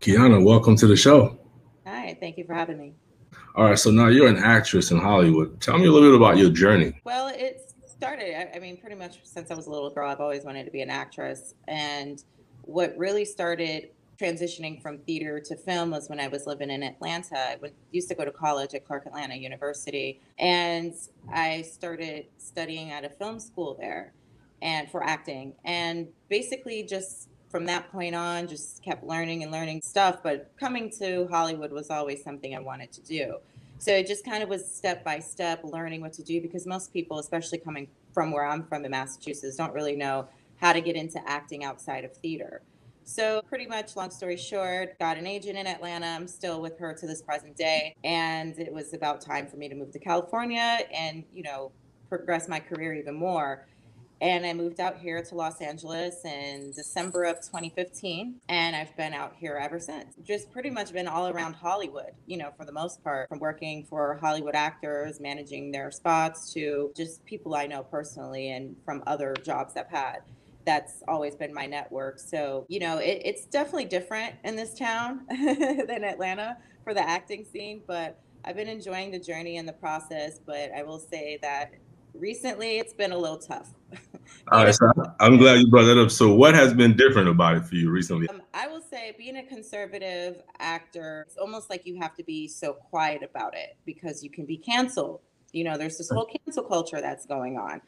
[0.00, 1.38] Kiana, welcome to the show.
[1.86, 2.94] Hi, thank you for having me.
[3.54, 5.60] All right, so now you're an actress in Hollywood.
[5.60, 6.98] Tell me a little bit about your journey.
[7.04, 10.20] Well, it started, I, I mean, pretty much since I was a little girl, I've
[10.20, 11.54] always wanted to be an actress.
[11.68, 12.24] And
[12.62, 17.38] what really started transitioning from theater to film was when I was living in Atlanta.
[17.38, 20.94] I went, used to go to college at Clark Atlanta University, and
[21.30, 24.14] I started studying at a film school there
[24.62, 25.52] and for acting.
[25.64, 30.22] And basically, just from that point on, just kept learning and learning stuff.
[30.22, 33.36] But coming to Hollywood was always something I wanted to do.
[33.78, 36.92] So it just kind of was step by step learning what to do because most
[36.92, 40.28] people, especially coming from where I'm from in Massachusetts, don't really know
[40.58, 42.62] how to get into acting outside of theater.
[43.04, 46.06] So, pretty much, long story short, got an agent in Atlanta.
[46.06, 47.96] I'm still with her to this present day.
[48.04, 51.72] And it was about time for me to move to California and, you know,
[52.08, 53.66] progress my career even more.
[54.20, 58.40] And I moved out here to Los Angeles in December of 2015.
[58.48, 60.14] And I've been out here ever since.
[60.22, 63.86] Just pretty much been all around Hollywood, you know, for the most part, from working
[63.88, 69.34] for Hollywood actors, managing their spots, to just people I know personally and from other
[69.42, 70.18] jobs I've had.
[70.66, 72.18] That's always been my network.
[72.18, 77.46] So, you know, it, it's definitely different in this town than Atlanta for the acting
[77.50, 80.38] scene, but I've been enjoying the journey and the process.
[80.44, 81.72] But I will say that
[82.14, 83.72] recently it's been a little tough.
[84.52, 86.10] All right, so I'm glad you brought that up.
[86.10, 88.28] So, what has been different about it for you recently?
[88.28, 92.48] Um, I will say, being a conservative actor, it's almost like you have to be
[92.48, 95.20] so quiet about it because you can be canceled.
[95.52, 97.80] You know, there's this whole cancel culture that's going on.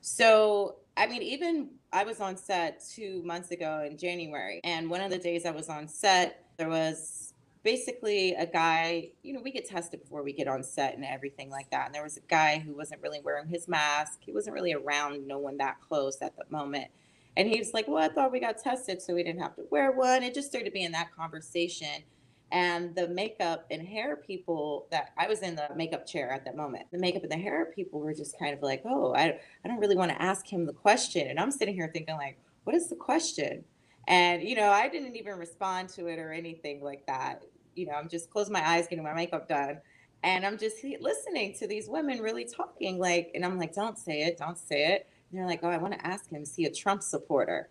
[0.00, 5.00] So, I mean, even I was on set two months ago in January, and one
[5.00, 7.23] of the days I was on set, there was
[7.64, 11.50] basically a guy, you know, we get tested before we get on set and everything
[11.50, 11.86] like that.
[11.86, 14.18] And there was a guy who wasn't really wearing his mask.
[14.20, 16.88] He wasn't really around no one that close at the moment.
[17.36, 19.64] And he was like, Well, I thought we got tested, so we didn't have to
[19.70, 20.22] wear one.
[20.22, 22.04] It just started being that conversation.
[22.52, 26.54] And the makeup and hair people that I was in the makeup chair at that
[26.56, 29.68] moment, the makeup and the hair people were just kind of like, Oh, I, I
[29.68, 31.26] don't really want to ask him the question.
[31.26, 33.64] And I'm sitting here thinking, like, what is the question?
[34.06, 37.42] And, you know, I didn't even respond to it or anything like that
[37.74, 39.80] you know, I'm just closing my eyes, getting my makeup done.
[40.22, 44.22] And I'm just listening to these women really talking, like, and I'm like, don't say
[44.22, 45.06] it, don't say it.
[45.30, 47.68] And they're like, oh, I want to ask him, is he a Trump supporter?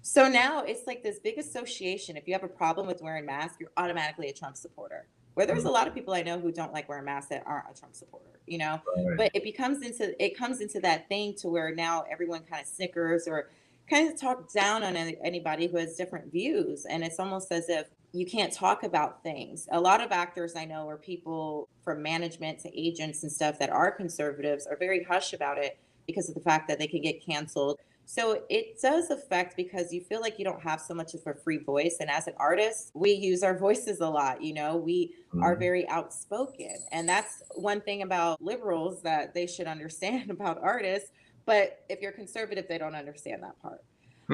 [0.00, 2.16] So now it's like this big association.
[2.16, 5.06] If you have a problem with wearing masks, you're automatically a Trump supporter.
[5.34, 5.74] Where there's a mm-hmm.
[5.74, 8.40] lot of people I know who don't like wearing masks that aren't a Trump supporter,
[8.46, 8.80] you know.
[8.96, 9.16] Right.
[9.16, 12.68] But it becomes into it comes into that thing to where now everyone kind of
[12.68, 13.48] snickers or
[13.88, 17.88] kind of talk down on anybody who has different views, and it's almost as if
[18.12, 19.66] you can't talk about things.
[19.72, 23.70] A lot of actors I know, or people from management to agents and stuff that
[23.70, 27.24] are conservatives, are very hush about it because of the fact that they can get
[27.24, 27.78] canceled.
[28.04, 31.34] So it does affect because you feel like you don't have so much of a
[31.34, 31.96] free voice.
[32.00, 34.42] And as an artist, we use our voices a lot.
[34.42, 35.42] You know, we mm-hmm.
[35.42, 36.76] are very outspoken.
[36.90, 41.10] And that's one thing about liberals that they should understand about artists.
[41.46, 43.82] But if you're conservative, they don't understand that part.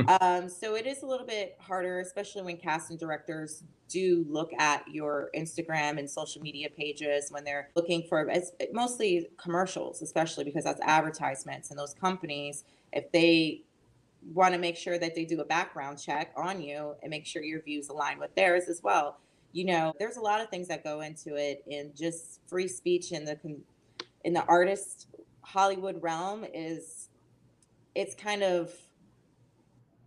[0.20, 4.86] um, so it is a little bit harder, especially when casting directors do look at
[4.88, 10.64] your Instagram and social media pages when they're looking for it's mostly commercials, especially because
[10.64, 12.64] that's advertisements and those companies.
[12.92, 13.62] If they
[14.34, 17.42] want to make sure that they do a background check on you and make sure
[17.42, 19.18] your views align with theirs as well.
[19.52, 23.12] You know, there's a lot of things that go into it, and just free speech
[23.12, 23.38] in the
[24.24, 25.06] in the artist
[25.40, 27.08] Hollywood realm is
[27.94, 28.70] it's kind of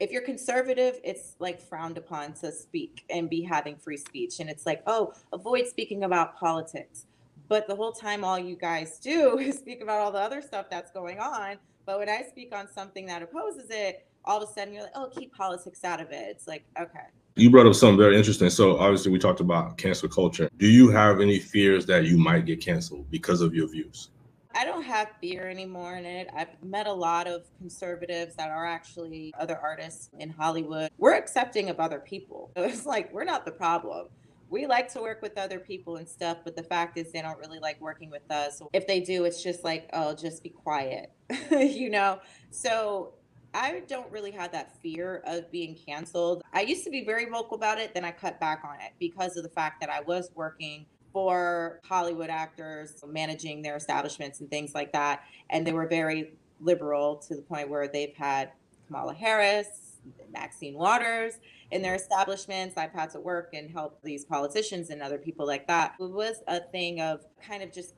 [0.02, 4.40] if you're conservative, it's like frowned upon to speak and be having free speech.
[4.40, 7.06] And it's like, oh, avoid speaking about politics.
[7.48, 10.72] But the whole time, all you guys do is speak about all the other stuff
[10.72, 11.58] that's going on.
[11.86, 14.92] But when I speak on something that opposes it, all of a sudden you're like,
[14.96, 16.30] oh, keep politics out of it.
[16.30, 17.06] It's like, okay.
[17.36, 18.50] You brought up something very interesting.
[18.50, 20.50] So obviously, we talked about cancel culture.
[20.58, 24.10] Do you have any fears that you might get canceled because of your views?
[24.56, 26.28] I don't have fear anymore in it.
[26.36, 30.92] I've met a lot of conservatives that are actually other artists in Hollywood.
[30.98, 32.52] We're accepting of other people.
[32.72, 34.08] It's like we're not the problem.
[34.50, 37.38] We like to work with other people and stuff, but the fact is they don't
[37.38, 38.62] really like working with us.
[38.74, 41.12] If they do, it's just like, oh, just be quiet,
[41.52, 42.20] you know?
[42.50, 43.14] So
[43.54, 46.44] I don't really have that fear of being canceled.
[46.54, 49.36] I used to be very vocal about it, then I cut back on it because
[49.38, 54.74] of the fact that I was working for Hollywood actors managing their establishments and things
[54.74, 55.24] like that.
[55.50, 58.52] And they were very liberal to the point where they've had
[58.88, 59.98] Kamala Harris,
[60.32, 61.36] Maxine Waters
[61.72, 62.78] in their establishments.
[62.78, 65.96] I've had to work and help these politicians and other people like that.
[66.00, 67.96] It was a thing of kind of just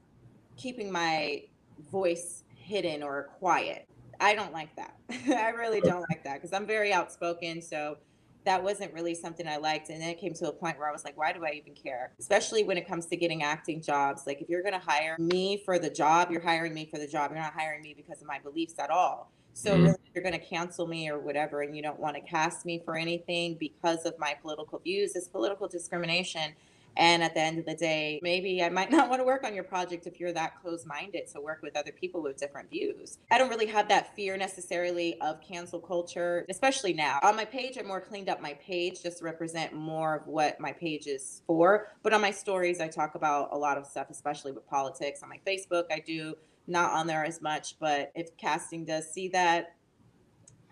[0.58, 1.44] keeping my
[1.92, 3.88] voice hidden or quiet.
[4.20, 4.96] I don't like that.
[5.28, 7.62] I really don't like that because I'm very outspoken.
[7.62, 7.98] So
[8.46, 9.90] that wasn't really something I liked.
[9.90, 11.74] And then it came to a point where I was like, why do I even
[11.74, 12.14] care?
[12.20, 14.24] Especially when it comes to getting acting jobs.
[14.28, 17.08] Like, if you're going to hire me for the job, you're hiring me for the
[17.08, 17.32] job.
[17.32, 19.32] You're not hiring me because of my beliefs at all.
[19.54, 19.92] So mm-hmm.
[20.14, 22.98] you're going to cancel me or whatever, and you don't want to cast me for
[22.98, 25.16] anything because of my political views.
[25.16, 26.54] It's political discrimination.
[26.96, 29.54] And at the end of the day, maybe I might not want to work on
[29.54, 33.18] your project if you're that close minded So work with other people with different views.
[33.32, 37.20] I don't really have that fear necessarily of cancel culture, especially now.
[37.24, 40.60] On my page, I more cleaned up my page just to represent more of what
[40.60, 41.88] my page is for.
[42.04, 45.22] But on my stories, I talk about a lot of stuff, especially with politics.
[45.24, 46.36] On my Facebook, I do
[46.68, 47.78] not on there as much.
[47.80, 49.76] But if casting does see that,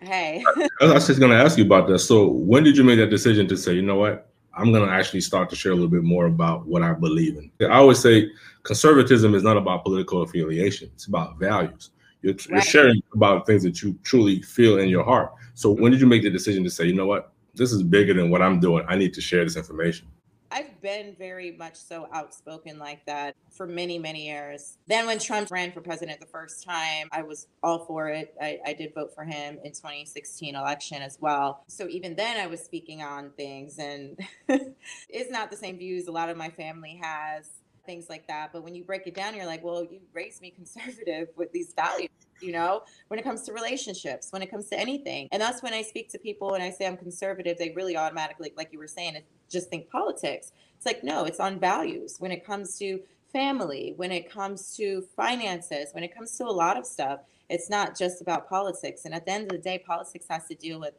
[0.00, 0.44] hey.
[0.80, 2.00] I was just going to ask you about that.
[2.00, 4.31] So when did you make that decision to say, you know what?
[4.54, 7.36] I'm going to actually start to share a little bit more about what I believe
[7.36, 7.50] in.
[7.66, 8.30] I always say
[8.62, 11.90] conservatism is not about political affiliation, it's about values.
[12.22, 12.48] You're, right.
[12.50, 15.32] you're, sharing about things that you truly feel in your heart.
[15.54, 18.14] So, when did you make the decision to say, you know what, this is bigger
[18.14, 18.84] than what I'm doing?
[18.88, 20.06] I need to share this information?
[20.52, 24.76] I've been very much so outspoken like that for many, many years.
[24.86, 28.34] Then when Trump ran for president the first time, I was all for it.
[28.40, 31.64] I, I did vote for him in 2016 election as well.
[31.68, 34.18] So even then I was speaking on things and
[35.08, 38.52] it's not the same views a lot of my family has things like that.
[38.52, 41.72] But when you break it down, you're like, well, you raised me conservative with these
[41.74, 45.28] values, you know, when it comes to relationships, when it comes to anything.
[45.32, 48.52] And that's when I speak to people and I say I'm conservative, they really automatically,
[48.56, 49.18] like you were saying,
[49.50, 50.52] just think politics.
[50.76, 52.16] It's like, no, it's on values.
[52.18, 53.00] When it comes to
[53.32, 57.68] family, when it comes to finances, when it comes to a lot of stuff, it's
[57.68, 59.04] not just about politics.
[59.04, 60.94] And at the end of the day, politics has to deal with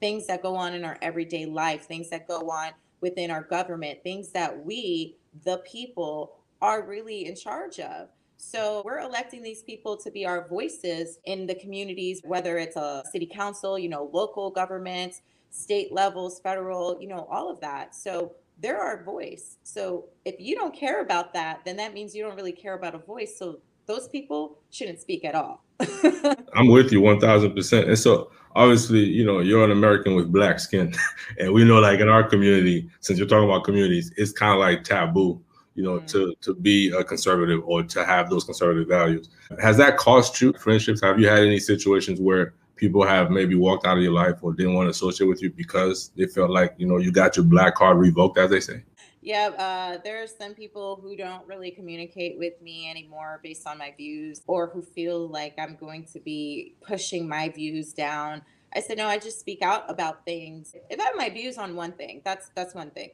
[0.00, 4.02] things that go on in our everyday life, things that go on within our government,
[4.02, 8.08] things that we the people are really in charge of.
[8.36, 13.04] So we're electing these people to be our voices in the communities, whether it's a
[13.10, 17.94] city council, you know, local governments, state levels, federal, you know, all of that.
[17.94, 19.58] So they're our voice.
[19.62, 22.94] So if you don't care about that, then that means you don't really care about
[22.94, 23.38] a voice.
[23.38, 25.64] So those people shouldn't speak at all.
[26.54, 27.88] I'm with you 1000%.
[27.88, 30.94] And so obviously, you know, you're an American with black skin.
[31.38, 34.58] and we know like in our community, since you're talking about communities, it's kind of
[34.58, 35.40] like taboo,
[35.74, 36.06] you know, mm-hmm.
[36.06, 39.28] to to be a conservative or to have those conservative values.
[39.60, 41.00] Has that cost you friendships?
[41.02, 44.52] Have you had any situations where people have maybe walked out of your life or
[44.52, 47.44] didn't want to associate with you because they felt like, you know, you got your
[47.44, 48.82] black card revoked, as they say?
[49.24, 53.78] Yeah, uh, there are some people who don't really communicate with me anymore based on
[53.78, 58.42] my views or who feel like I'm going to be pushing my views down.
[58.74, 60.74] I said, no, I just speak out about things.
[60.90, 63.10] If I have my views on one thing, that's that's one thing.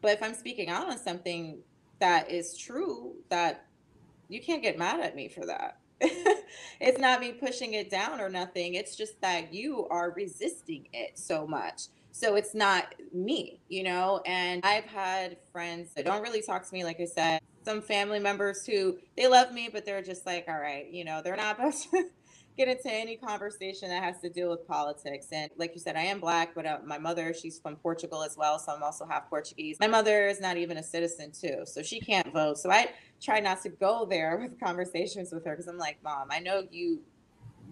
[0.00, 1.58] But if I'm speaking out on something
[1.98, 3.66] that is true, that
[4.28, 5.78] you can't get mad at me for that.
[6.00, 8.74] it's not me pushing it down or nothing.
[8.74, 11.88] It's just that you are resisting it so much.
[12.18, 14.20] So it's not me, you know?
[14.26, 18.18] And I've had friends that don't really talk to me, like I said, some family
[18.18, 21.54] members who they love me, but they're just like, all right, you know, they're not
[21.54, 22.10] about to
[22.56, 25.28] get into any conversation that has to deal with politics.
[25.30, 28.36] And like you said, I am black, but uh, my mother, she's from Portugal as
[28.36, 28.58] well.
[28.58, 29.76] So I'm also half Portuguese.
[29.78, 31.62] My mother is not even a citizen, too.
[31.66, 32.58] So she can't vote.
[32.58, 32.88] So I
[33.22, 36.66] try not to go there with conversations with her because I'm like, Mom, I know
[36.68, 37.00] you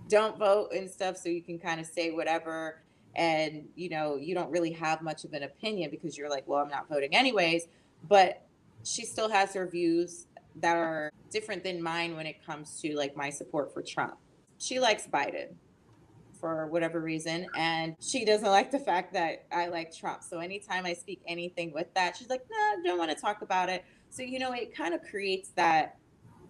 [0.09, 1.17] don't vote and stuff.
[1.17, 2.83] So you can kind of say whatever
[3.17, 6.63] and you know you don't really have much of an opinion because you're like well
[6.63, 7.67] i'm not voting anyways
[8.09, 8.47] but
[8.85, 10.27] she still has her views
[10.57, 14.17] that are different than mine when it comes to like my support for trump.
[14.59, 15.55] She likes biden
[16.41, 20.23] for whatever reason and she doesn't like the fact that i like trump.
[20.23, 23.69] So anytime i speak anything with that she's like nah don't want to talk about
[23.69, 23.85] it.
[24.11, 25.97] So you know it kind of creates that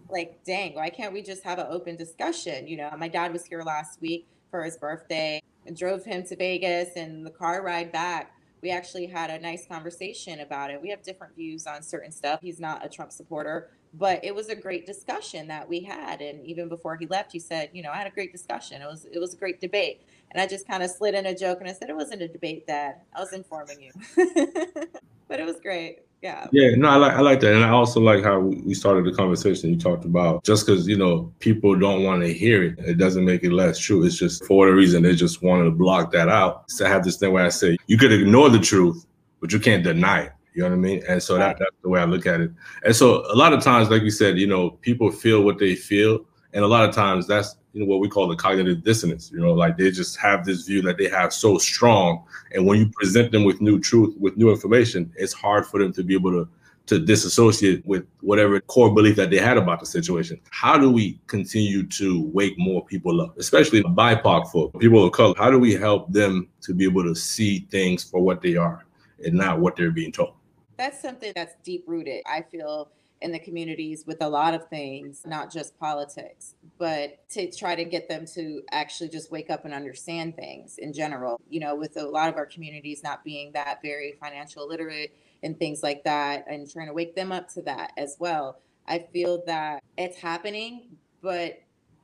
[0.09, 2.67] like dang why can't we just have an open discussion?
[2.67, 6.37] You know my dad was here last week for his birthday and drove him to
[6.37, 8.33] Vegas and the car ride back.
[8.63, 10.81] We actually had a nice conversation about it.
[10.81, 12.41] We have different views on certain stuff.
[12.41, 16.21] He's not a Trump supporter, but it was a great discussion that we had.
[16.21, 18.83] And even before he left, he said, "You know, I had a great discussion.
[18.83, 21.37] It was it was a great debate." And I just kind of slid in a
[21.37, 22.97] joke and I said, "It wasn't a debate, Dad.
[23.15, 23.93] I was informing you."
[25.29, 28.01] but it was great yeah yeah no i like i like that and i also
[28.01, 32.03] like how we started the conversation you talked about just because you know people don't
[32.05, 35.03] want to hear it it doesn't make it less true it's just for the reason
[35.03, 37.77] they just wanted to block that out so i have this thing where i say
[37.87, 39.07] you could ignore the truth
[39.41, 41.03] but you can't deny it you know what I mean?
[41.07, 42.51] And so that, that's the way I look at it.
[42.83, 45.75] And so a lot of times, like you said, you know, people feel what they
[45.75, 46.25] feel.
[46.57, 49.39] And a lot of times that's you know what we call the cognitive dissonance you
[49.39, 52.89] know like they just have this view that they have so strong and when you
[52.89, 56.31] present them with new truth with new information it's hard for them to be able
[56.31, 56.49] to
[56.87, 60.41] to disassociate with whatever core belief that they had about the situation.
[60.51, 65.35] How do we continue to wake more people up, especially BIPOC folk, people of color?
[65.37, 68.87] How do we help them to be able to see things for what they are
[69.25, 70.35] and not what they're being told?
[70.77, 72.23] That's something that's deep rooted.
[72.25, 72.91] I feel
[73.27, 77.85] in the communities with a lot of things, not just politics, but to try to
[77.85, 81.41] get them to actually just wake up and understand things in general.
[81.51, 85.59] You know, with a lot of our communities not being that very financial literate and
[85.59, 88.61] things like that, and trying to wake them up to that as well.
[88.87, 91.61] I feel that it's happening, but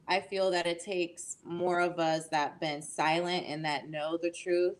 [0.08, 4.30] I feel that it takes more of us that been silent and that know the
[4.30, 4.74] truth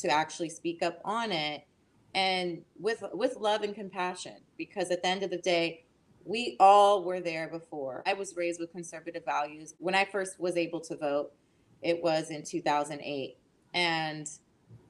[0.00, 1.64] to actually speak up on it
[2.14, 5.84] and with with love and compassion because at the end of the day
[6.26, 8.02] we all were there before.
[8.06, 9.74] I was raised with conservative values.
[9.78, 11.32] When i first was able to vote
[11.82, 13.36] it was in 2008
[13.74, 14.30] and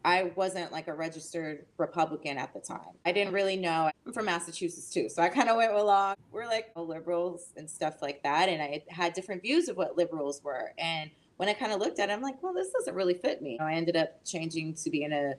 [0.05, 2.93] i wasn't like a registered republican at the time.
[3.05, 3.91] I didn't really know.
[4.07, 6.17] I'm from massachusetts too so i kind of went along.
[6.31, 10.43] We're like liberals and stuff like that and i had different views of what liberals
[10.45, 13.15] were and when i kind of looked at it i'm like well this doesn't really
[13.15, 13.59] fit me.
[13.59, 15.35] I ended up changing to being a a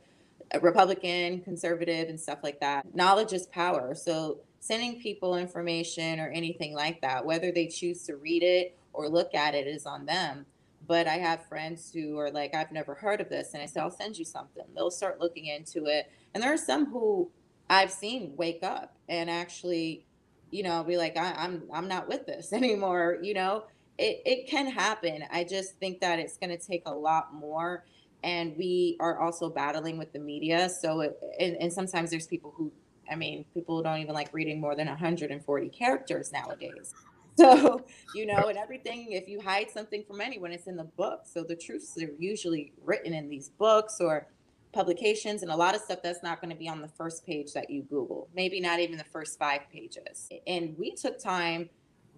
[0.62, 2.96] Republican, conservative, and stuff like that.
[2.96, 3.96] Knowledge is power.
[3.96, 9.10] So sending people information or anything like that, whether they choose to read it or
[9.10, 10.46] look at it, is on them.
[10.88, 13.54] But I have friends who are like, I've never heard of this.
[13.54, 14.64] And I say, I'll send you something.
[14.76, 16.12] They'll start looking into it.
[16.34, 17.32] And there are some who
[17.70, 20.06] I've seen wake up and actually,
[20.52, 23.18] you know, be like, I, I'm I'm not with this anymore.
[23.22, 23.64] You know,
[23.98, 25.26] it, it can happen.
[25.32, 27.84] I just think that it's gonna take a lot more
[28.24, 30.70] and we are also battling with the media.
[30.70, 32.72] So, it, and, and sometimes there's people who,
[33.10, 36.94] I mean, people don't even like reading more than 140 characters nowadays.
[37.38, 41.24] So, you know, and everything, if you hide something from anyone, it's in the book.
[41.26, 44.28] So the truths are usually written in these books or
[44.72, 47.52] publications and a lot of stuff that's not going to be on the first page
[47.52, 50.30] that you Google, maybe not even the first five pages.
[50.48, 51.70] And we took time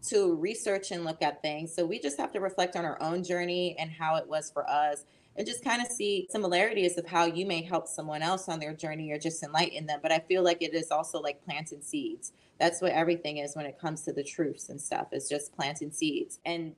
[0.10, 1.74] to research and look at things.
[1.74, 4.70] So we just have to reflect on our own journey and how it was for
[4.70, 5.06] us
[5.38, 8.74] and just kind of see similarities of how you may help someone else on their
[8.74, 10.00] journey or just enlighten them.
[10.02, 12.34] But I feel like it is also like planting seeds.
[12.60, 15.08] That's what everything is when it comes to the truths and stuff.
[15.12, 16.74] Is just planting seeds, and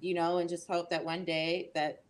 [0.00, 2.02] you know, and just hope that one day that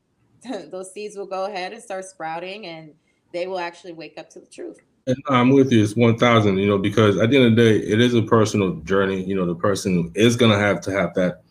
[0.70, 2.94] those seeds will go ahead and start sprouting, and
[3.32, 4.80] they will actually wake up to the truth.
[5.06, 5.82] And uh, I'm with you.
[5.82, 6.56] It's one thousand.
[6.56, 9.22] You know, because at the end of the day, it is a personal journey.
[9.22, 11.42] You know, the person is gonna have to have that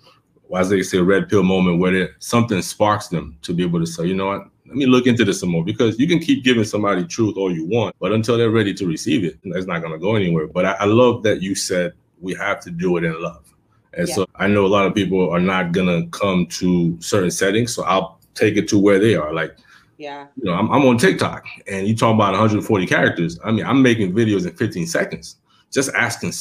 [0.58, 3.80] as they say, a red pill moment where it, something sparks them to be able
[3.80, 6.20] to say, you know what, let me look into this some more because you can
[6.20, 9.68] keep giving somebody truth all you want, but until they're ready to receive it, it's
[9.68, 10.48] not going to go anywhere.
[10.48, 13.54] But I, I, love that you said we have to do it in love.
[13.94, 14.16] And yeah.
[14.16, 17.76] so I know a lot of people are not going to come to certain settings.
[17.76, 19.34] So I'll take it to where they are.
[19.34, 19.58] Like,
[19.98, 23.40] yeah, you know, I'm, I'm on TikTok and you talk about 140 characters.
[23.44, 25.36] I mean, I'm making videos in 15 seconds
[25.72, 26.34] just asking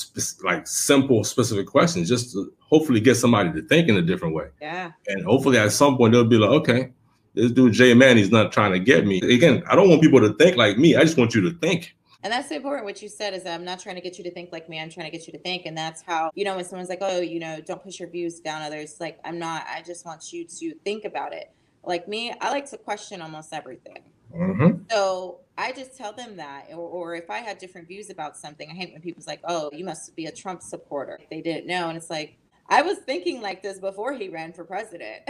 [0.43, 4.49] like simple, specific questions, just to hopefully get somebody to think in a different way.
[4.61, 4.93] Yeah.
[5.07, 6.93] And hopefully at some point they'll be like, okay,
[7.35, 9.21] this dude Jay Man, he's not trying to get me.
[9.21, 10.97] Again, I don't want people to think like me.
[10.97, 11.97] I just want you to think.
[12.23, 12.85] And that's important.
[12.85, 14.79] What you said is, I'm not trying to get you to think like me.
[14.79, 15.65] I'm trying to get you to think.
[15.65, 18.41] And that's how, you know, when someone's like, oh, you know, don't push your views
[18.41, 21.51] down others, like, I'm not, I just want you to think about it.
[21.83, 24.03] Like me, I like to question almost everything.
[24.35, 24.83] Mm-hmm.
[24.91, 26.67] So I just tell them that.
[26.71, 29.71] Or, or, if I had different views about something, I hate when people's like, oh,
[29.73, 31.19] you must be a Trump supporter.
[31.31, 31.89] They didn't know.
[31.89, 32.37] And it's like,
[32.69, 35.23] I was thinking like this before he ran for president.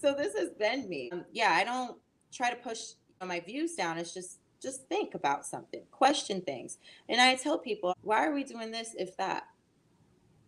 [0.00, 1.10] so this has been me.
[1.12, 1.96] Um, yeah, I don't
[2.32, 2.80] try to push
[3.24, 3.98] my views down.
[3.98, 6.78] It's just just think about something, question things.
[7.08, 9.44] And I tell people, why are we doing this if that?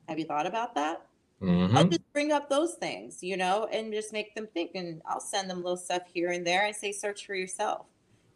[0.08, 1.02] Have you thought about that?
[1.42, 1.76] Mm-hmm.
[1.76, 4.72] I'll just bring up those things, you know, and just make them think.
[4.74, 7.86] And I'll send them little stuff here and there and say, search for yourself.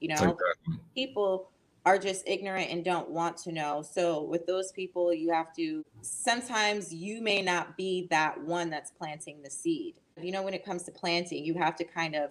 [0.00, 0.80] You know, exactly.
[0.94, 1.50] people
[1.84, 3.82] are just ignorant and don't want to know.
[3.82, 8.90] So with those people, you have to sometimes you may not be that one that's
[8.90, 9.96] planting the seed.
[10.20, 12.30] You know, when it comes to planting, you have to kind of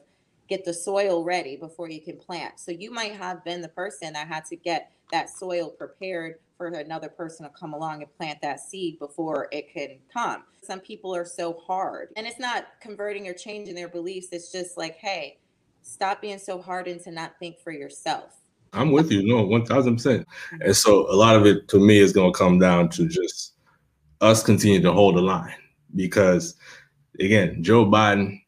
[0.52, 2.60] get the soil ready before you can plant.
[2.60, 6.68] So you might have been the person that had to get that soil prepared for
[6.68, 10.44] another person to come along and plant that seed before it can come.
[10.62, 14.28] Some people are so hard, and it's not converting or changing their beliefs.
[14.34, 15.40] It's just like, hey,
[15.84, 18.36] stop being so hard and to not think for yourself.
[18.74, 20.28] I'm with you, no, one thousand percent.
[20.28, 20.62] Mm-hmm.
[20.64, 23.54] And so a lot of it to me is going to come down to just
[24.20, 25.56] us continue to hold the line
[25.96, 26.56] because,
[27.22, 28.41] again, Joe Biden,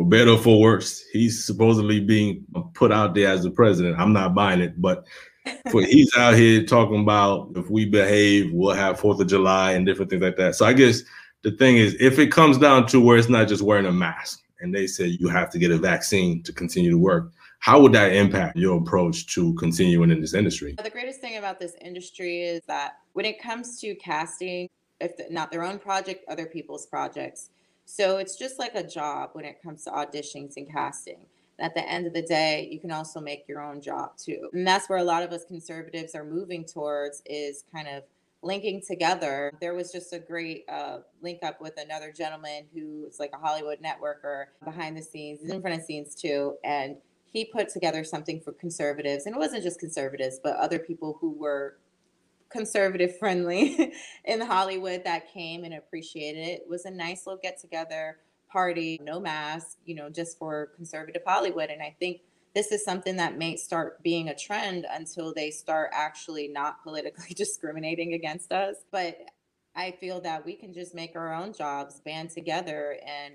[0.00, 2.42] for better or for worse, he's supposedly being
[2.72, 4.00] put out there as the president.
[4.00, 5.04] I'm not buying it, but
[5.70, 9.84] for he's out here talking about if we behave, we'll have Fourth of July and
[9.84, 10.54] different things like that.
[10.54, 11.02] So I guess
[11.42, 14.42] the thing is, if it comes down to where it's not just wearing a mask
[14.60, 17.92] and they say you have to get a vaccine to continue to work, how would
[17.92, 20.76] that impact your approach to continuing in this industry?
[20.82, 25.50] The greatest thing about this industry is that when it comes to casting, if not
[25.50, 27.50] their own project, other people's projects.
[27.90, 31.26] So it's just like a job when it comes to auditions and casting.
[31.58, 34.48] At the end of the day, you can also make your own job too.
[34.52, 38.04] And that's where a lot of us conservatives are moving towards is kind of
[38.42, 39.52] linking together.
[39.60, 43.38] There was just a great uh, link up with another gentleman who is like a
[43.38, 46.56] Hollywood networker behind the scenes, in front of scenes too.
[46.64, 49.26] And he put together something for conservatives.
[49.26, 51.76] And it wasn't just conservatives, but other people who were
[52.50, 53.92] conservative friendly
[54.24, 56.62] in Hollywood that came and appreciated it.
[56.62, 58.18] It was a nice little get together
[58.50, 61.70] party, no mask, you know, just for conservative Hollywood.
[61.70, 62.22] And I think
[62.54, 67.34] this is something that may start being a trend until they start actually not politically
[67.34, 68.76] discriminating against us.
[68.90, 69.18] But
[69.74, 73.34] I feel that we can just make our own jobs, band together, and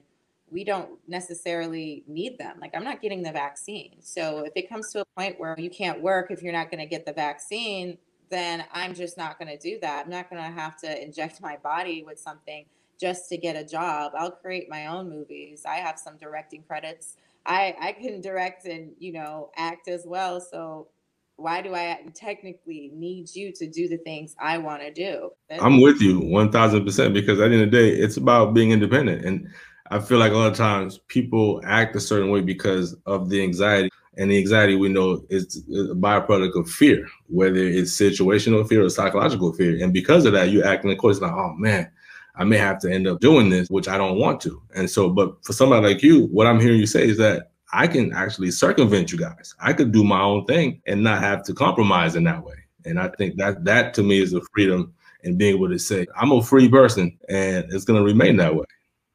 [0.52, 2.58] we don't necessarily need them.
[2.60, 3.96] Like, I'm not getting the vaccine.
[4.02, 6.82] So, if it comes to a point where you can't work if you're not going
[6.82, 7.98] to get the vaccine,
[8.36, 10.06] then I'm just not going to do that.
[10.06, 12.66] I'm not going to have to inject my body with something
[13.00, 14.12] just to get a job.
[14.18, 15.64] I'll create my own movies.
[15.66, 17.18] I have some directing credits.
[17.46, 20.40] I I can direct and, you know, act as well.
[20.42, 20.90] So
[21.38, 25.32] why do I technically need you to do the things I want to do?
[25.60, 29.26] I'm with you 1000% because at the end of the day, it's about being independent.
[29.26, 29.50] And
[29.92, 33.44] I feel like a lot of times people act a certain way because of the
[33.44, 33.90] anxiety.
[34.18, 38.90] And the anxiety we know is a byproduct of fear, whether it's situational fear or
[38.90, 39.84] psychological fear.
[39.84, 41.92] And because of that, you act in course like, oh man,
[42.36, 44.62] I may have to end up doing this, which I don't want to.
[44.74, 47.88] And so, but for somebody like you, what I'm hearing you say is that I
[47.88, 49.54] can actually circumvent you guys.
[49.60, 52.56] I could do my own thing and not have to compromise in that way.
[52.86, 54.94] And I think that that to me is a freedom
[55.24, 58.56] and being able to say, I'm a free person and it's going to remain that
[58.56, 58.66] way.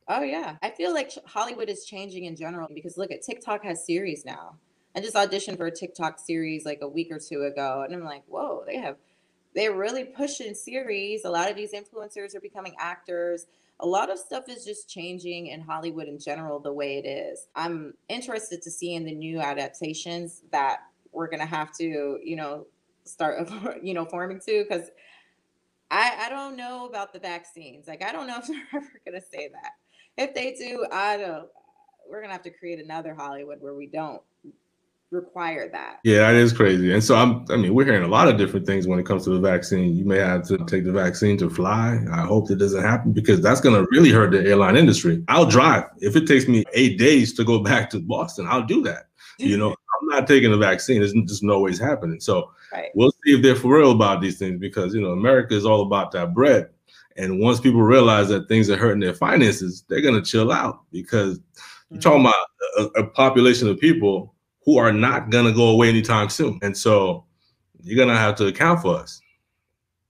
[0.09, 0.57] Oh, yeah.
[0.61, 4.57] I feel like Hollywood is changing in general because look at TikTok has series now.
[4.95, 7.83] I just auditioned for a TikTok series like a week or two ago.
[7.85, 8.97] And I'm like, whoa, they have
[9.55, 11.25] they're really pushing series.
[11.25, 13.47] A lot of these influencers are becoming actors.
[13.81, 17.47] A lot of stuff is just changing in Hollywood in general the way it is.
[17.57, 20.81] I'm interested to see in the new adaptations that
[21.13, 22.67] we're gonna have to, you know,
[23.05, 23.51] start,
[23.83, 24.91] you know, forming to because
[25.91, 27.89] I I don't know about the vaccines.
[27.89, 29.73] Like I don't know if they're ever gonna say that.
[30.17, 31.49] If they do, I don't.
[32.09, 34.21] We're gonna have to create another Hollywood where we don't
[35.11, 35.99] require that.
[36.05, 36.93] Yeah, that is crazy.
[36.93, 39.25] And so I'm I mean, we're hearing a lot of different things when it comes
[39.25, 39.97] to the vaccine.
[39.97, 42.01] You may have to take the vaccine to fly.
[42.13, 45.25] I hope that doesn't happen because that's gonna really hurt the airline industry.
[45.29, 45.85] I'll drive.
[45.99, 49.09] If it takes me eight days to go back to Boston, I'll do that.
[49.39, 51.03] You know, I'm not taking the vaccine.
[51.03, 52.21] It's just no ways happening.
[52.21, 52.91] So right.
[52.95, 55.83] we'll see if they're for real about these things because you know America is all
[55.83, 56.69] about that bread.
[57.17, 61.41] And once people realize that things are hurting their finances, they're gonna chill out because
[61.91, 62.81] you're talking mm-hmm.
[62.81, 66.59] about a, a population of people who are not going to go away anytime soon.
[66.63, 67.25] And so
[67.83, 69.21] you're going to have to account for us.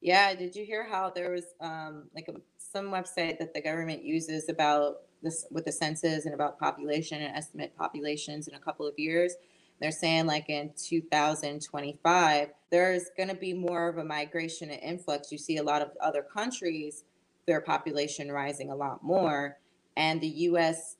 [0.00, 0.34] Yeah.
[0.34, 4.48] Did you hear how there was um, like a, some website that the government uses
[4.48, 8.94] about this with the census and about population and estimate populations in a couple of
[8.98, 9.34] years?
[9.80, 15.32] They're saying like in 2025, there's going to be more of a migration and influx.
[15.32, 17.04] You see a lot of other countries,
[17.46, 19.58] their population rising a lot more.
[19.96, 20.96] And the US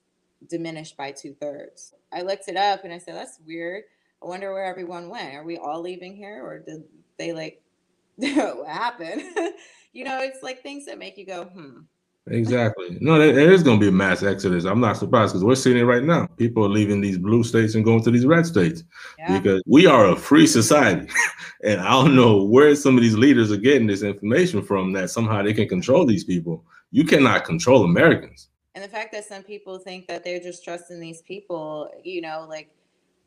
[0.48, 1.94] diminished by two thirds.
[2.12, 3.84] I looked it up and I said, that's weird.
[4.22, 5.34] I wonder where everyone went.
[5.34, 6.84] Are we all leaving here or did
[7.18, 7.62] they like,
[8.16, 9.22] what happened?
[9.92, 11.80] you know, it's like things that make you go, hmm.
[12.26, 12.98] Exactly.
[13.00, 14.64] No, there, is going to be a mass exodus.
[14.64, 16.26] I'm not surprised because we're seeing it right now.
[16.36, 18.84] People are leaving these blue states and going to these red states
[19.18, 19.38] yeah.
[19.38, 21.08] because we are a free society.
[21.64, 25.10] and I don't know where some of these leaders are getting this information from that
[25.10, 26.64] somehow they can control these people.
[26.92, 31.00] You cannot control Americans and the fact that some people think that they're just trusting
[31.00, 32.70] these people you know like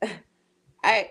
[0.83, 1.09] i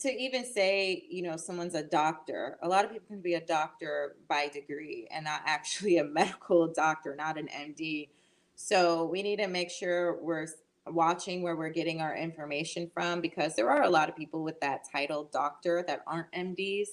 [0.00, 3.40] to even say you know someone's a doctor a lot of people can be a
[3.40, 8.08] doctor by degree and not actually a medical doctor not an md
[8.56, 10.46] so we need to make sure we're
[10.86, 14.60] watching where we're getting our information from because there are a lot of people with
[14.60, 16.88] that title doctor that aren't mds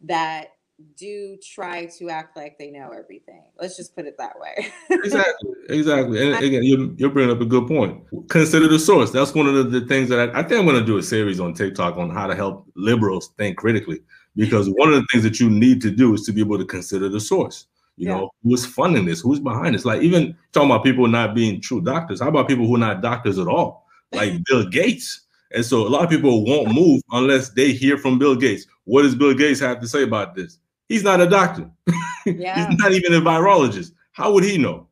[0.00, 0.54] that
[0.96, 3.44] do try to act like they know everything.
[3.60, 4.72] Let's just put it that way.
[4.90, 6.22] exactly, exactly.
[6.22, 8.02] And again, you're, you're bringing up a good point.
[8.28, 9.10] Consider the source.
[9.10, 11.02] That's one of the, the things that I, I think I'm going to do a
[11.02, 14.00] series on TikTok on how to help liberals think critically.
[14.36, 16.64] Because one of the things that you need to do is to be able to
[16.64, 17.66] consider the source.
[17.96, 18.16] You yeah.
[18.16, 19.20] know, who's funding this?
[19.20, 19.84] Who's behind this?
[19.84, 22.20] Like even talking about people not being true doctors.
[22.20, 23.86] How about people who are not doctors at all?
[24.12, 25.20] Like Bill Gates.
[25.52, 28.66] And so a lot of people won't move unless they hear from Bill Gates.
[28.84, 30.58] What does Bill Gates have to say about this?
[30.88, 31.70] He's not a doctor.
[32.26, 32.70] Yeah.
[32.70, 33.92] He's not even a virologist.
[34.12, 34.88] How would he know?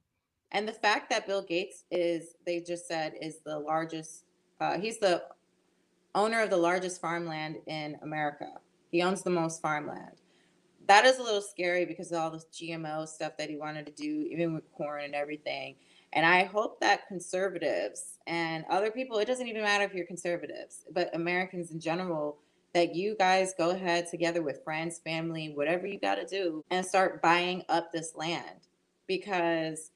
[0.50, 4.24] And the fact that Bill Gates is, they just said, is the largest,
[4.61, 5.22] uh, he's the
[6.14, 8.48] owner of the largest farmland in America.
[8.90, 10.20] He owns the most farmland.
[10.88, 13.92] That is a little scary because of all this GMO stuff that he wanted to
[13.92, 15.76] do, even with corn and everything.
[16.12, 20.85] And I hope that conservatives and other people, it doesn't even matter if you're conservatives,
[20.92, 22.37] but Americans in general,
[22.75, 26.85] that you guys go ahead together with friends, family, whatever you got to do, and
[26.85, 28.69] start buying up this land
[29.07, 29.91] because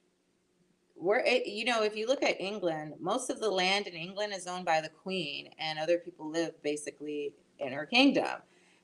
[0.99, 4.47] we're you know if you look at england most of the land in england is
[4.47, 8.41] owned by the queen and other people live basically in her kingdom.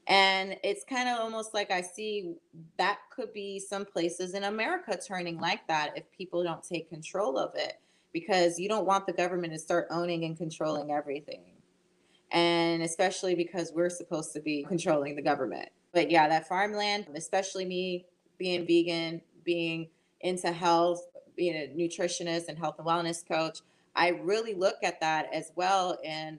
[0.08, 2.34] And it's kind of almost like i see
[2.76, 7.38] that could be some places in america turning like that if people don't take control
[7.38, 7.74] of it
[8.12, 11.51] because you don't want the government to start owning and controlling everything
[12.32, 17.64] and especially because we're supposed to be controlling the government but yeah that farmland especially
[17.64, 18.06] me
[18.38, 19.88] being vegan being
[20.20, 23.60] into health being a nutritionist and health and wellness coach,
[23.94, 25.98] I really look at that as well.
[26.04, 26.38] And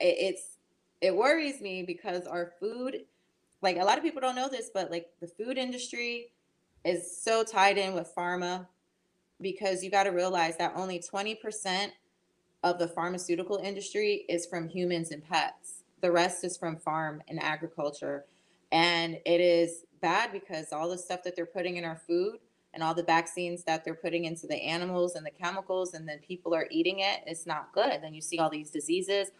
[0.00, 0.58] it's,
[1.00, 3.04] it worries me because our food,
[3.62, 6.28] like a lot of people don't know this, but like the food industry
[6.84, 8.66] is so tied in with pharma
[9.40, 11.90] because you got to realize that only 20%
[12.62, 15.84] of the pharmaceutical industry is from humans and pets.
[16.00, 18.24] The rest is from farm and agriculture.
[18.72, 22.38] And it is bad because all the stuff that they're putting in our food
[22.74, 26.18] and all the vaccines that they're putting into the animals and the chemicals, and then
[26.18, 28.00] people are eating it, it's not good.
[28.02, 29.30] Then you see all these diseases.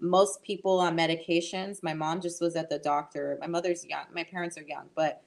[0.00, 1.82] Most people on medications.
[1.82, 3.38] My mom just was at the doctor.
[3.40, 4.04] My mother's young.
[4.12, 5.22] My parents are young, but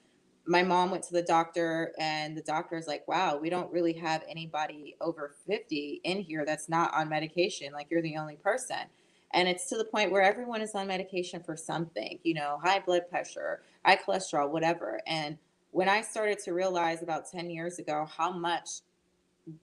[0.48, 4.24] my mom went to the doctor, and the doctor's like, "Wow, we don't really have
[4.28, 7.72] anybody over 50 in here that's not on medication.
[7.72, 8.88] Like you're the only person."
[9.32, 12.80] And it's to the point where everyone is on medication for something, you know, high
[12.80, 15.00] blood pressure, high cholesterol, whatever.
[15.06, 15.36] And
[15.70, 18.80] when I started to realize about 10 years ago how much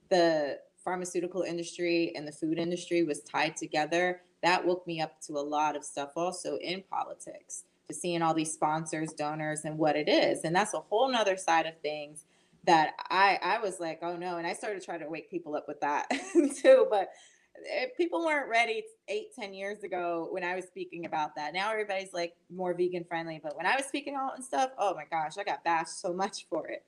[0.08, 5.32] the pharmaceutical industry and the food industry was tied together, that woke me up to
[5.32, 9.96] a lot of stuff also in politics, to seeing all these sponsors, donors, and what
[9.96, 10.44] it is.
[10.44, 12.24] And that's a whole nother side of things
[12.64, 14.38] that I I was like, oh no.
[14.38, 16.10] And I started trying to wake people up with that
[16.62, 16.86] too.
[16.90, 17.10] But
[17.70, 21.54] Eh, people weren't ready eight, ten years ago when I was speaking about that.
[21.54, 24.94] Now everybody's like more vegan friendly, but when I was speaking out and stuff, oh
[24.94, 26.84] my gosh, I got bashed so much for it.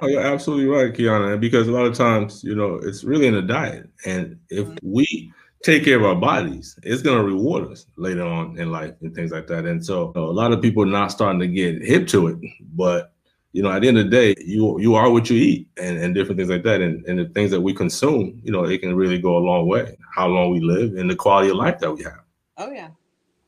[0.00, 1.38] oh, you're absolutely right, Kiana.
[1.38, 4.76] Because a lot of times, you know, it's really in the diet, and if mm-hmm.
[4.82, 8.94] we take care of our bodies, it's going to reward us later on in life
[9.02, 9.66] and things like that.
[9.66, 12.28] And so, you know, a lot of people are not starting to get hip to
[12.28, 12.38] it,
[12.74, 13.12] but
[13.52, 15.98] you know, at the end of the day, you you are what you eat and,
[15.98, 16.80] and different things like that.
[16.80, 19.66] And, and the things that we consume, you know, it can really go a long
[19.66, 19.96] way.
[20.14, 22.20] How long we live and the quality of life that we have.
[22.58, 22.90] Oh yeah,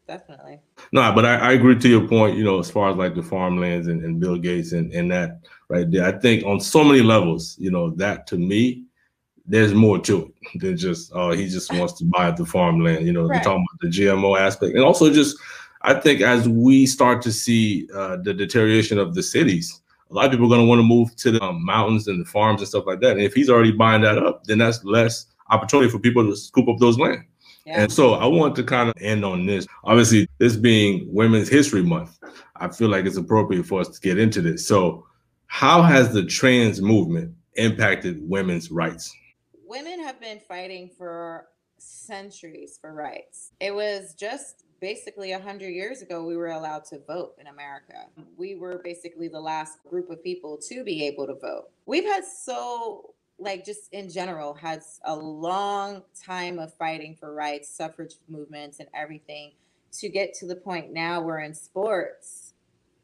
[0.08, 0.60] definitely.
[0.90, 3.22] No, but I, I agree to your point, you know, as far as like the
[3.22, 6.04] farmlands and, and Bill Gates and, and that right there.
[6.04, 8.82] I think on so many levels, you know, that to me,
[9.46, 13.06] there's more to it than just uh he just wants to buy the farmland.
[13.06, 13.42] You know, right.
[13.42, 14.74] talking about the GMO aspect.
[14.74, 15.36] And also just
[15.82, 20.26] I think as we start to see uh, the deterioration of the cities, a lot
[20.26, 22.60] of people are going to want to move to the um, mountains and the farms
[22.60, 23.12] and stuff like that.
[23.12, 26.68] And if he's already buying that up, then that's less opportunity for people to scoop
[26.68, 27.24] up those land.
[27.66, 27.82] Yeah.
[27.82, 29.66] And so I want to kind of end on this.
[29.84, 32.18] Obviously, this being Women's History Month,
[32.56, 34.66] I feel like it's appropriate for us to get into this.
[34.66, 35.06] So,
[35.46, 39.14] how has the trans movement impacted women's rights?
[39.72, 41.46] Women have been fighting for
[41.78, 43.52] centuries for rights.
[43.58, 48.06] It was just basically 100 years ago we were allowed to vote in america
[48.36, 52.24] we were basically the last group of people to be able to vote we've had
[52.24, 58.80] so like just in general had a long time of fighting for rights suffrage movements
[58.80, 59.52] and everything
[59.92, 62.54] to get to the point now we're in sports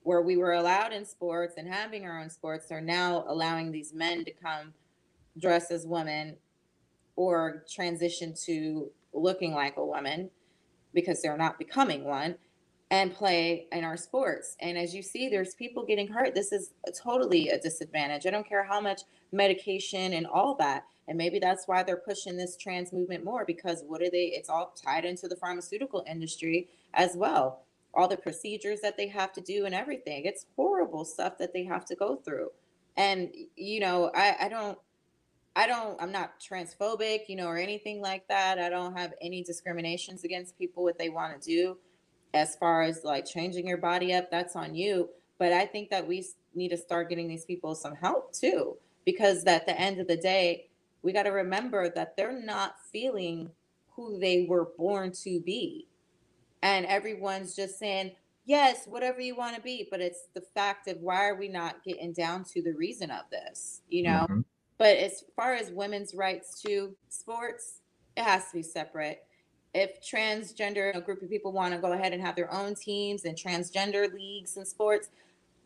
[0.02, 3.94] where we were allowed in sports and having our own sports are now allowing these
[3.94, 4.74] men to come
[5.38, 6.36] dress as women
[7.18, 10.30] or transition to looking like a woman
[10.94, 12.36] because they're not becoming one
[12.92, 14.56] and play in our sports.
[14.60, 16.36] And as you see, there's people getting hurt.
[16.36, 18.24] This is a totally a disadvantage.
[18.24, 19.02] I don't care how much
[19.32, 20.84] medication and all that.
[21.08, 24.26] And maybe that's why they're pushing this trans movement more because what are they?
[24.26, 27.64] It's all tied into the pharmaceutical industry as well.
[27.94, 30.24] All the procedures that they have to do and everything.
[30.24, 32.50] It's horrible stuff that they have to go through.
[32.96, 34.78] And, you know, I, I don't
[35.56, 38.58] I don't, I'm not transphobic, you know, or anything like that.
[38.58, 41.78] I don't have any discriminations against people, what they want to do.
[42.32, 45.08] As far as like changing your body up, that's on you.
[45.38, 49.44] But I think that we need to start getting these people some help too, because
[49.44, 50.68] at the end of the day,
[51.02, 53.50] we got to remember that they're not feeling
[53.96, 55.88] who they were born to be.
[56.62, 58.12] And everyone's just saying,
[58.46, 59.88] yes, whatever you want to be.
[59.90, 63.22] But it's the fact of why are we not getting down to the reason of
[63.30, 64.26] this, you know?
[64.30, 64.40] Mm-hmm
[64.78, 67.80] But as far as women's rights to sports,
[68.16, 69.24] it has to be separate.
[69.74, 73.24] If transgender, a group of people want to go ahead and have their own teams
[73.24, 75.08] and transgender leagues and sports,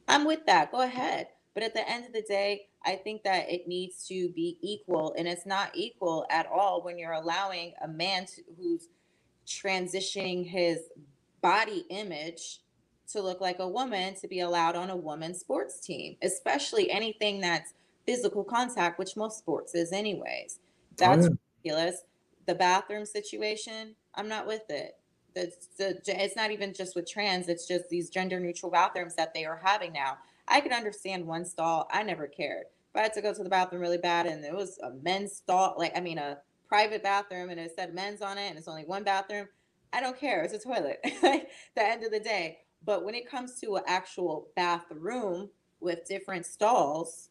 [0.08, 0.72] I'm with that.
[0.72, 1.28] Go ahead.
[1.54, 5.14] But at the end of the day, I think that it needs to be equal.
[5.16, 8.88] And it's not equal at all when you're allowing a man to, who's
[9.46, 10.80] transitioning his
[11.42, 12.60] body image
[13.10, 17.40] to look like a woman to be allowed on a woman's sports team, especially anything
[17.40, 17.74] that's
[18.06, 20.58] physical contact, which most sports is, anyways.
[20.60, 21.36] Oh, That's oh, yeah.
[21.64, 22.02] ridiculous.
[22.46, 24.96] The bathroom situation, I'm not with it.
[25.34, 29.32] The, the, it's not even just with trans, it's just these gender neutral bathrooms that
[29.32, 30.18] they are having now.
[30.46, 31.88] I can understand one stall.
[31.90, 32.64] I never cared.
[32.90, 35.36] If I had to go to the bathroom really bad and it was a men's
[35.36, 36.38] stall, like, I mean, a
[36.68, 39.48] private bathroom and it said men's on it and it's only one bathroom,
[39.92, 40.42] I don't care.
[40.42, 42.58] It's a toilet at the end of the day.
[42.84, 45.48] But when it comes to an actual bathroom
[45.80, 47.30] with different stalls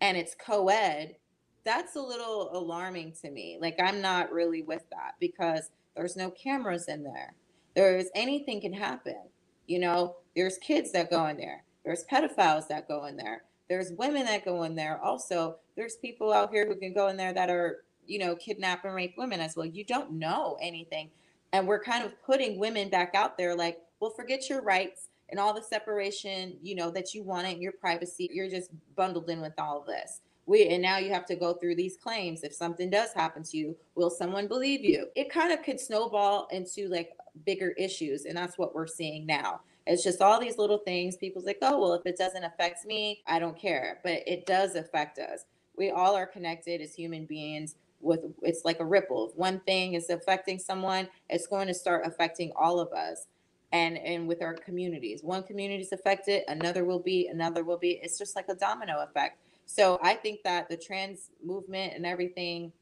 [0.00, 1.16] and it's co ed,
[1.64, 3.58] that's a little alarming to me.
[3.60, 7.34] Like, I'm not really with that because there's no cameras in there.
[7.74, 9.18] There's anything can happen.
[9.66, 13.92] You know, there's kids that go in there, there's pedophiles that go in there, there's
[13.92, 15.00] women that go in there.
[15.00, 18.84] Also, there's people out here who can go in there that are, you know, kidnap
[18.84, 19.66] and rape women as well.
[19.66, 21.10] You don't know anything.
[21.52, 25.40] And we're kind of putting women back out there like, well, forget your rights and
[25.40, 28.28] all the separation, you know, that you wanted in your privacy.
[28.32, 30.20] You're just bundled in with all this.
[30.46, 32.42] We, and now you have to go through these claims.
[32.42, 35.06] If something does happen to you, will someone believe you?
[35.14, 37.12] It kind of could snowball into like
[37.46, 38.24] bigger issues.
[38.24, 39.60] And that's what we're seeing now.
[39.86, 41.16] It's just all these little things.
[41.16, 44.00] People's like, oh, well, if it doesn't affect me, I don't care.
[44.02, 45.44] But it does affect us.
[45.76, 49.28] We all are connected as human beings with it's like a ripple.
[49.30, 53.26] If one thing is affecting someone, it's going to start affecting all of us
[53.72, 55.22] and and with our communities.
[55.22, 58.00] One community is affected, another will be, another will be.
[58.02, 59.38] It's just like a domino effect.
[59.66, 62.72] So I think that the trans movement and everything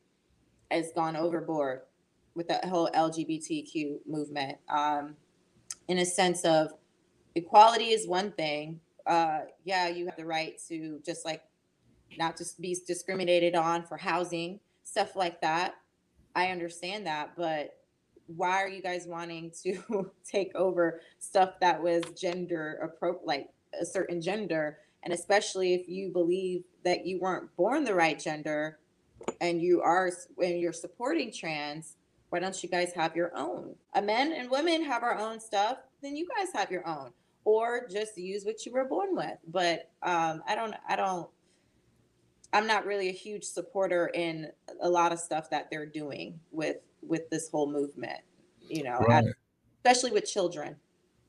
[0.71, 1.83] has gone overboard
[2.35, 4.59] with that whole LGBTQ movement.
[4.69, 5.17] Um,
[5.89, 6.73] in a sense of
[7.35, 8.81] equality is one thing.
[9.07, 11.43] Uh, yeah, you have the right to just like
[12.19, 15.75] not just be discriminated on for housing, stuff like that.
[16.35, 17.78] I understand that, but
[18.29, 23.49] why are you guys wanting to take over stuff that was gender appropriate, like
[23.81, 24.79] a certain gender?
[25.03, 28.79] And especially if you believe that you weren't born the right gender
[29.41, 31.97] and you are, when you're supporting trans,
[32.31, 33.75] why don't you guys have your own?
[33.95, 37.13] A men and women have our own stuff, then you guys have your own,
[37.45, 39.39] or just use what you were born with.
[39.47, 41.29] But um, I don't, I don't,
[42.53, 46.77] I'm not really a huge supporter in a lot of stuff that they're doing with
[47.03, 48.21] with this whole movement,
[48.61, 49.25] you know, right.
[49.79, 50.77] especially with children.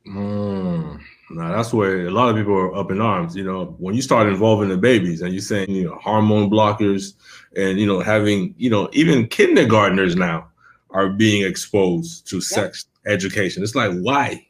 [0.08, 3.36] Mm, now that's where a lot of people are up in arms.
[3.36, 7.14] You know, when you start involving the babies and you're saying, you know, hormone blockers
[7.56, 10.48] and, you know, having, you know, even kindergartners now
[10.92, 12.44] are being exposed to yep.
[12.44, 13.62] sex education.
[13.62, 14.48] It's like, why?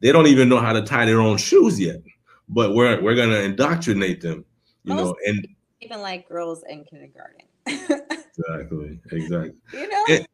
[0.00, 2.00] They don't even know how to tie their own shoes yet,
[2.48, 4.44] but we're, we're going to indoctrinate them,
[4.84, 5.48] you Most know, and
[5.80, 7.42] even like girls in kindergarten.
[7.66, 9.00] exactly.
[9.10, 9.54] Exactly.
[9.72, 10.26] You know, and,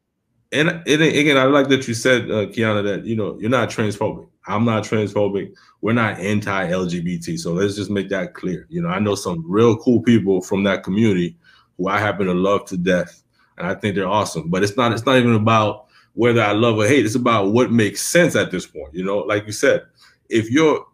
[0.51, 3.69] and, and again, I like that you said, uh, Kiana, that you know you're not
[3.69, 4.27] transphobic.
[4.47, 5.53] I'm not transphobic.
[5.81, 7.39] We're not anti-LGBT.
[7.39, 8.67] So let's just make that clear.
[8.69, 11.35] You know, I know some real cool people from that community
[11.77, 13.23] who I happen to love to death,
[13.57, 14.49] and I think they're awesome.
[14.49, 14.91] But it's not.
[14.91, 17.05] It's not even about whether I love or hate.
[17.05, 18.93] It's about what makes sense at this point.
[18.93, 19.83] You know, like you said,
[20.29, 20.85] if you're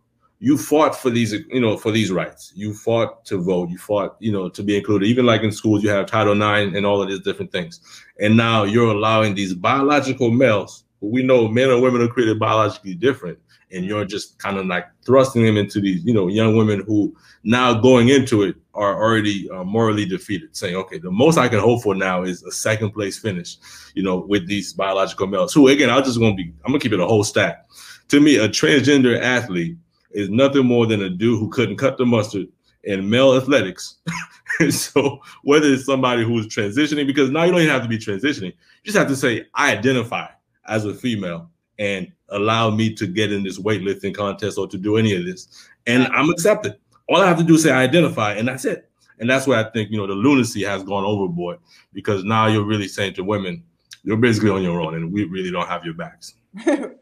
[0.44, 2.52] you fought for these, you know, for these rights.
[2.56, 3.70] You fought to vote.
[3.70, 5.06] You fought, you know, to be included.
[5.06, 7.80] Even like in schools, you have Title IX and all of these different things.
[8.20, 12.40] And now you're allowing these biological males, who we know men and women are created
[12.40, 13.38] biologically different,
[13.72, 17.16] and you're just kind of like thrusting them into these, you know, young women who
[17.44, 21.60] now going into it are already uh, morally defeated, saying, okay, the most I can
[21.60, 23.58] hope for now is a second place finish,
[23.94, 25.54] you know, with these biological males.
[25.54, 27.68] Who again, I'm just gonna be, I'm gonna keep it a whole stack.
[28.08, 29.78] To me, a transgender athlete
[30.14, 32.48] is nothing more than a dude who couldn't cut the mustard
[32.84, 33.98] in male athletics.
[34.70, 38.54] so whether it's somebody who's transitioning, because now you don't even have to be transitioning,
[38.54, 40.28] you just have to say, I identify
[40.68, 44.98] as a female and allow me to get in this weightlifting contest or to do
[44.98, 45.68] any of this.
[45.88, 46.78] And I'm accepted.
[47.10, 48.90] All I have to do is say I identify, and that's it.
[49.20, 51.60] And that's where I think, you know, the lunacy has gone overboard
[51.94, 53.64] because now you're really saying to women,
[54.04, 56.34] you're basically on your own and we really don't have your backs.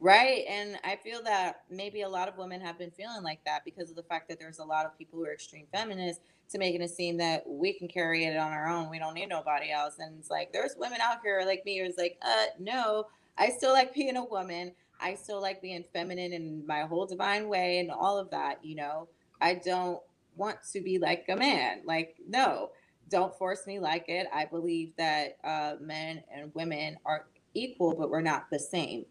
[0.00, 0.44] Right.
[0.48, 3.90] And I feel that maybe a lot of women have been feeling like that because
[3.90, 6.80] of the fact that there's a lot of people who are extreme feminists to making
[6.80, 8.88] it seem that we can carry it on our own.
[8.88, 9.96] We don't need nobody else.
[9.98, 13.72] And it's like, there's women out here like me who's like, uh, no, I still
[13.72, 14.72] like being a woman.
[14.98, 18.64] I still like being feminine in my whole divine way and all of that.
[18.64, 19.08] You know,
[19.38, 20.00] I don't
[20.34, 21.82] want to be like a man.
[21.84, 22.70] Like, no,
[23.10, 24.26] don't force me like it.
[24.32, 29.04] I believe that uh, men and women are equal, but we're not the same.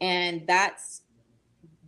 [0.00, 1.02] And that's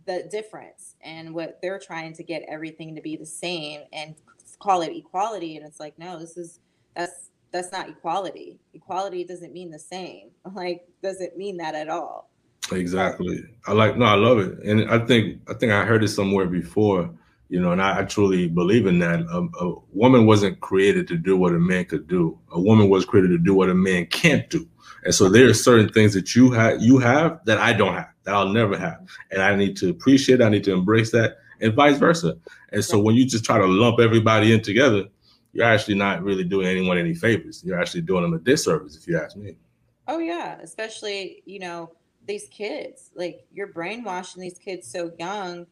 [0.05, 0.95] the difference.
[1.01, 4.15] And what they're trying to get everything to be the same and
[4.59, 5.57] call it equality.
[5.57, 6.59] And it's like, no, this is,
[6.95, 8.59] that's, that's not equality.
[8.73, 10.29] Equality doesn't mean the same.
[10.53, 12.29] Like, doesn't mean that at all.
[12.71, 13.43] Exactly.
[13.67, 14.59] I like, no, I love it.
[14.59, 17.09] And I think, I think I heard it somewhere before
[17.49, 19.21] you know, and I, I truly believe in that.
[19.21, 22.37] A, a, woman wasn't created to do what a man could do.
[22.51, 24.67] A woman was created to do what a man can't do.
[25.03, 28.09] And so there are certain things that you have you have that I don't have,
[28.23, 29.07] that I'll never have.
[29.31, 32.37] And I need to appreciate, I need to embrace that, and vice versa.
[32.71, 35.05] And so when you just try to lump everybody in together,
[35.53, 37.63] you're actually not really doing anyone any favors.
[37.63, 39.55] You're actually doing them a disservice, if you ask me.
[40.07, 41.91] Oh yeah, especially, you know,
[42.25, 43.11] these kids.
[43.15, 45.67] Like you're brainwashing these kids so young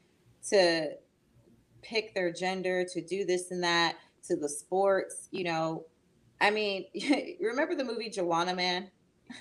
[0.49, 0.91] to
[1.83, 3.95] pick their gender, to do this and that,
[4.27, 5.85] to the sports, you know.
[6.41, 6.85] I mean,
[7.41, 8.89] remember the movie Juwanna Mann?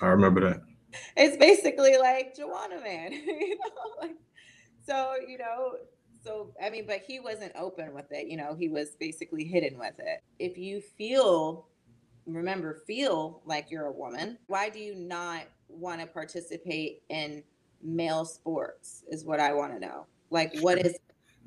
[0.01, 0.61] I remember that.
[1.17, 3.99] It's basically like Juwanna Mann, you know.
[3.99, 4.15] Like,
[4.85, 5.77] so, you know,
[6.23, 9.79] so I mean, but he wasn't open with it, you know, he was basically hidden
[9.79, 10.21] with it.
[10.37, 11.65] If you feel
[12.25, 17.43] remember feel like you're a woman, why do you not want to participate in
[17.81, 20.05] male sports is what I want to know.
[20.29, 20.97] Like what is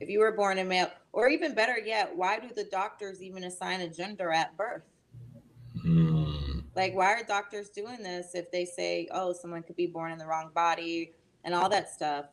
[0.00, 3.44] if you were born a male, or even better yet, why do the doctors even
[3.44, 4.82] assign a gender at birth?
[5.84, 6.64] Mm.
[6.74, 10.18] Like, why are doctors doing this if they say, oh, someone could be born in
[10.18, 11.12] the wrong body
[11.44, 12.26] and all that stuff?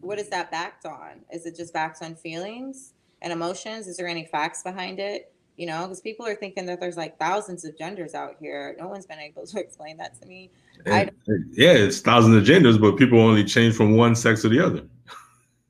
[0.00, 1.22] What is that backed on?
[1.32, 3.88] Is it just backed on feelings and emotions?
[3.88, 5.32] Is there any facts behind it?
[5.56, 8.76] You know, because people are thinking that there's like thousands of genders out here.
[8.78, 10.50] No one's been able to explain that to me.
[10.86, 11.10] And,
[11.52, 14.82] yeah, it's thousands of genders, but people only change from one sex to the other.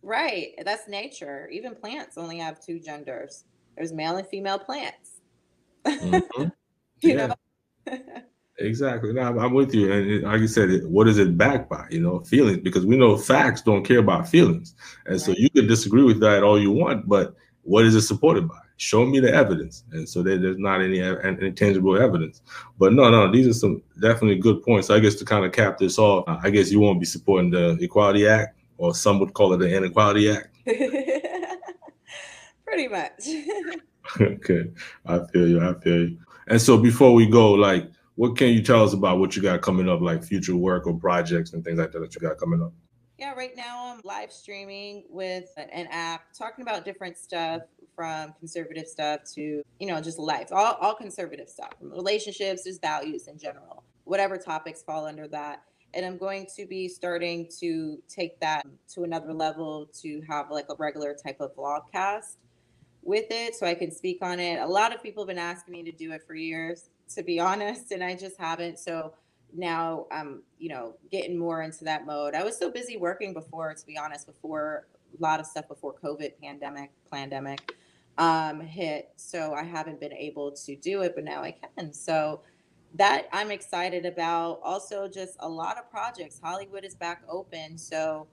[0.02, 0.54] Right.
[0.64, 1.48] That's nature.
[1.52, 3.44] Even plants only have two genders.
[3.76, 5.20] There's male and female plants.
[5.84, 6.42] Mm-hmm.
[7.00, 7.34] you yeah.
[7.86, 7.98] know?
[8.58, 9.12] exactly.
[9.12, 9.92] No, I'm with you.
[9.92, 11.86] And like you said, what is it backed by?
[11.90, 14.74] You know, feelings, because we know facts don't care about feelings.
[15.06, 15.20] And right.
[15.20, 18.58] so you can disagree with that all you want, but what is it supported by?
[18.78, 19.84] Show me the evidence.
[19.92, 22.42] And so there, there's not any, any tangible evidence.
[22.78, 24.90] But no, no, these are some definitely good points.
[24.90, 27.78] I guess to kind of cap this off, I guess you won't be supporting the
[27.80, 30.48] Equality Act or some would call it the Inequality Act.
[32.64, 33.28] Pretty much.
[34.20, 34.64] okay,
[35.06, 35.60] I feel you.
[35.60, 36.18] I feel you.
[36.48, 39.62] And so before we go, like, what can you tell us about what you got
[39.62, 42.60] coming up, like future work or projects and things like that that you got coming
[42.60, 42.72] up?
[43.18, 47.62] Yeah, right now I'm live streaming with an app talking about different stuff
[47.94, 52.80] from conservative stuff to, you know, just life, all, all conservative stuff, from relationships, just
[52.80, 55.62] values in general, whatever topics fall under that
[55.94, 60.66] and I'm going to be starting to take that to another level to have like
[60.70, 62.36] a regular type of vlogcast
[63.02, 64.60] with it so I can speak on it.
[64.60, 67.40] A lot of people have been asking me to do it for years, to be
[67.50, 68.78] honest, and I just haven't.
[68.78, 69.12] So
[69.54, 72.34] now I'm, you know, getting more into that mode.
[72.34, 74.86] I was so busy working before, to be honest, before
[75.18, 77.74] a lot of stuff before COVID pandemic, pandemic
[78.18, 79.10] um, hit.
[79.16, 81.92] So I haven't been able to do it, but now I can.
[81.92, 82.40] So
[82.94, 84.60] that I'm excited about.
[84.62, 86.40] Also, just a lot of projects.
[86.42, 88.26] Hollywood is back open, so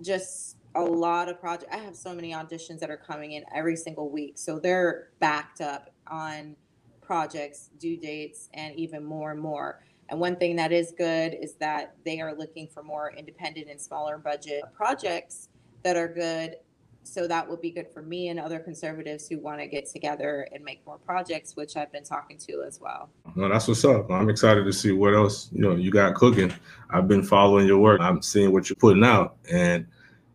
[0.00, 1.72] just a lot of projects.
[1.72, 5.60] I have so many auditions that are coming in every single week, so they're backed
[5.60, 6.56] up on
[7.00, 9.82] projects, due dates, and even more and more.
[10.08, 13.80] And one thing that is good is that they are looking for more independent and
[13.80, 15.48] smaller budget projects
[15.82, 16.56] that are good
[17.02, 20.46] so that would be good for me and other conservatives who want to get together
[20.52, 23.10] and make more projects, which I've been talking to as well.
[23.34, 24.10] Well, that's what's up.
[24.10, 26.52] I'm excited to see what else you know you got cooking.
[26.90, 28.00] I've been following your work.
[28.00, 29.86] I'm seeing what you're putting out, and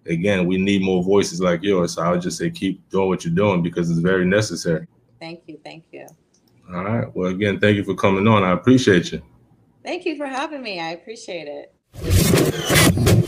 [0.08, 1.93] again, we need more voices like yours.
[1.93, 4.88] So I would just say keep doing what you're doing because it's very necessary.
[5.19, 5.60] Thank you.
[5.63, 6.08] Thank you.
[6.73, 7.15] All right.
[7.15, 8.43] Well, again, thank you for coming on.
[8.43, 9.21] I appreciate you.
[9.84, 10.80] Thank you for having me.
[10.80, 13.24] I appreciate it.